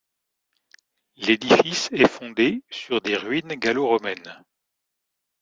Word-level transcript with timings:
L'édifice 1.17 1.89
est 1.91 2.07
fondé 2.07 2.63
au 2.63 2.73
sur 2.73 3.01
des 3.01 3.15
ruines 3.15 3.53
gallo-romaines. 3.53 4.43